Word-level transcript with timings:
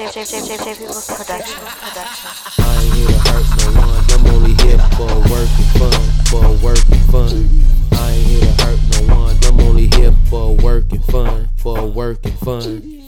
J 0.00 0.06
J 0.06 0.24
J 0.24 0.40
J 0.40 0.56
J 0.56 0.74
People's 0.78 1.06
production. 1.08 1.60
I 1.60 2.82
ain't 2.82 2.94
here 2.94 3.06
to 3.06 3.18
hurt 3.28 3.44
no 3.58 3.80
one. 3.82 4.02
I'm 4.08 4.26
only 4.34 4.54
here 4.64 4.78
for 4.96 5.12
working 5.28 5.68
fun, 5.76 6.00
for 6.24 6.64
working 6.64 7.00
fun. 7.12 7.50
I 7.92 8.12
ain't 8.12 8.26
here 8.26 8.40
to 8.40 8.64
hurt 8.64 8.80
no 8.92 9.14
one. 9.14 9.36
I'm 9.44 9.60
only 9.60 9.88
here 9.88 10.14
for 10.30 10.56
working 10.56 11.02
fun, 11.02 11.50
for 11.58 11.86
working 11.86 12.32
fun. 12.32 12.99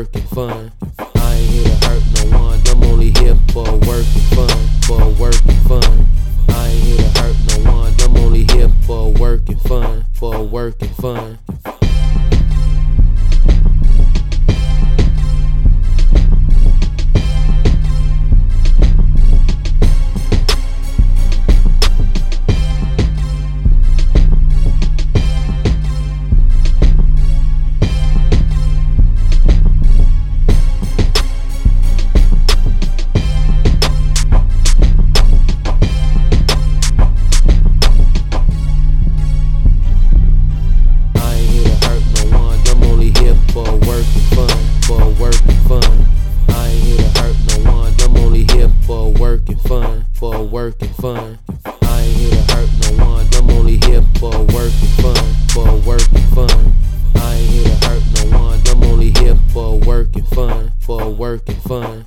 Working 0.00 0.22
fun. 0.28 0.72
I 0.98 1.34
ain't 1.34 1.50
here 1.50 1.64
to 1.64 1.86
hurt 1.86 2.02
no 2.14 2.38
one. 2.38 2.60
I'm 2.68 2.82
only 2.84 3.10
here 3.20 3.36
for 3.52 3.64
working 3.64 4.26
fun, 4.34 4.56
for 4.86 5.10
working 5.20 5.60
fun. 5.68 6.08
I 6.48 6.68
ain't 6.68 6.82
here 6.84 6.96
to 6.96 7.20
hurt 7.20 7.36
no 7.48 7.70
one. 7.70 7.94
I'm 8.00 8.16
only 8.16 8.44
here 8.54 8.70
for 8.86 9.12
working 9.12 9.58
fun, 9.58 10.06
for 10.14 10.42
working 10.42 10.88
fun. 10.88 11.38
For 50.60 50.66
working 50.66 50.88
fun. 50.94 51.38
I 51.64 52.02
ain't 52.02 52.16
here 52.16 52.30
to 52.30 52.52
hurt 52.52 52.70
no 52.82 53.04
one. 53.04 53.26
I'm 53.34 53.50
only 53.50 53.76
here 53.78 54.02
for 54.18 54.30
working 54.30 54.92
fun, 55.00 55.34
for 55.54 55.76
working 55.88 56.26
fun. 56.34 56.74
I 57.14 57.34
ain't 57.34 57.50
here 57.50 57.64
to 57.64 57.86
hurt 57.86 58.02
no 58.16 58.38
one. 58.38 58.60
I'm 58.68 58.82
only 58.84 59.10
here 59.20 59.38
for 59.54 59.78
working 59.78 60.24
fun, 60.24 60.72
for 60.80 61.08
working 61.08 61.56
fun. 61.56 62.04